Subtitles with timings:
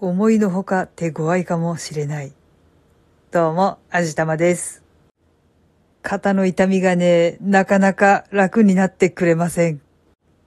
[0.00, 2.32] 思いのほか手強いかもしれない。
[3.32, 4.84] どうも、あじたまです。
[6.02, 9.80] 肩の痛みがね、なかなか楽になってくれません。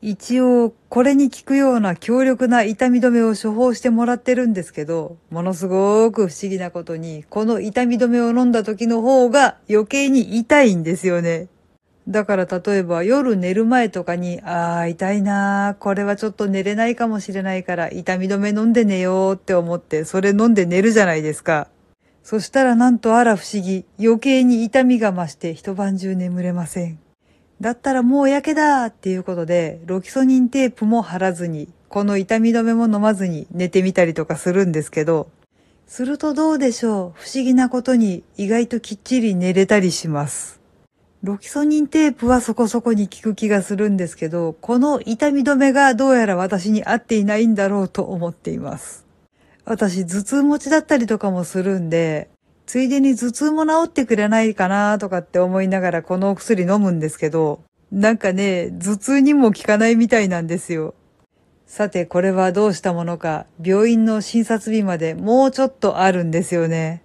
[0.00, 11.48] 一応、これに効くような強力な痛み止めを処方してもらってるんですけど、ものすごく不思議なことに、この痛み止めを飲んだ時の方が余計に痛いんですよね。
[12.08, 21.68] だから例えば夜寝る前とかに、ああ、痛いなー、これはちょっと寝れないかもしれないから痛み止め飲んで寝ようって思って、それ飲んで寝るじゃないですか。
[22.22, 26.98] そしたらなんとあら不思議、余計に痛みが増して一晩中眠れません。
[27.60, 35.28] だったらもうやけだっていうことで、ロキソニンテープも貼らずに、この痛み止めも飲まずに寝てみたりとかするんですけど、
[35.86, 40.63] するとどうでしょう不思議なことに意外ときっちり寝れたりします。
[41.24, 49.06] ロキソニンテープはそこそこに効く気がするんですけど、この痛み止めがどうやら私に合っていないんだろうと思っています。
[49.64, 52.28] 私、頭痛持ちだったりとかもするんで、
[52.66, 60.94] ついでに頭痛も治ってくれないかなとかって思いながらこのお薬飲むんですけど、なんかね、頭痛にも効かないみたいなんですよ。
[61.66, 67.02] さて、これはどうしたものか、病院の診察日までもうちょっとあるんですよね。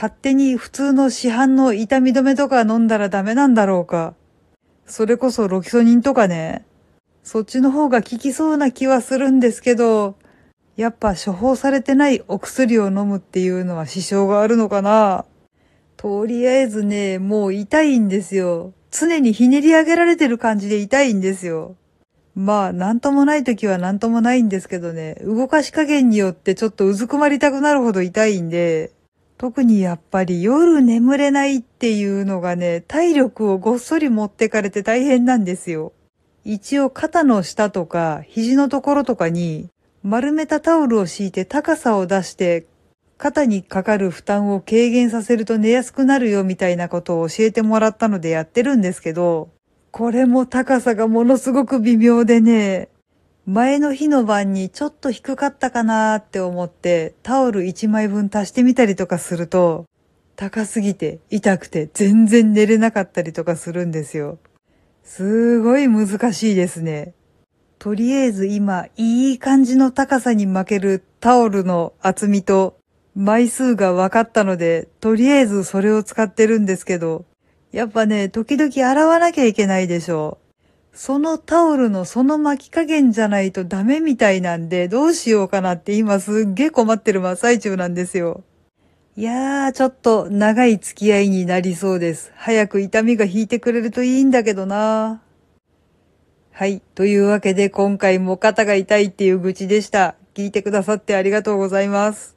[0.00, 4.14] 勝手に普通の市販の痛み止めとか飲んだらダメなんだろうか。
[4.86, 6.64] それこそロキソニンとかね。
[7.22, 10.16] そっちの方が効きそうな気はするんですけど、
[10.78, 15.26] やっぱ処方されてないお薬を飲むっていうのは支障があるのかな
[15.98, 18.72] とりあえずね、もう痛いんですよ。
[18.90, 21.76] 常にひねり上げられてる感じで痛いんですよ。
[22.34, 28.92] まあ、なんともない時はなんともないんですけどね、動かし加減によってちょっとうずくまりたくなるほど痛いんで、
[29.40, 35.94] 特にやっぱり夜眠れないっていうのがね、体力をごっそり持ってかれて大変なんですよ。
[36.44, 39.70] 一応肩の下とか肘のところとかに
[40.02, 42.66] 丸めたタオルを敷いて高さを出して
[43.16, 49.48] 肩にかかる負担を軽減させると寝やすくなるよみたいなことを教えてもらったのでやってるんですけど、
[49.90, 52.90] これも高さがものすごく微妙でね、
[53.52, 59.86] 前の日の晩にちょっと低かったかなーって思ってタオル1枚分足してみたりとかすると、
[60.36, 64.38] 高すぎて痛くて全然寝れなかったりとかするんですよ。
[65.02, 67.12] すごい難しいですね。
[67.80, 72.78] とりあえず今、いい感じの高さに巻けるタオルの厚みと
[73.16, 77.24] 枚数が分かったので、とりあえずそれを使ってるんですけど、
[77.72, 80.49] やっぱね、時々洗わなきゃいけないでしょう。
[80.92, 88.42] そのタオルのその巻き加減じゃないとダメみたいなんで、どうしようかなって今すっげえ困ってる真っ最中なんですよ。
[89.16, 92.32] いやー、ちょっと長い付き合いになりそうです。
[92.36, 95.22] 早く痛みが引いてくれるといいんだけどな
[96.52, 96.82] はい。
[96.94, 100.16] というわけで今回も肩が痛いっていう愚痴でした。
[100.34, 102.36] 聞いてくださってありがとうございます。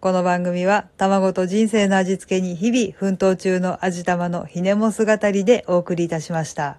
[0.00, 6.78] この番組は卵と人生の味付けに日々奮闘中の味玉のひねも姿りでお送りいたしました。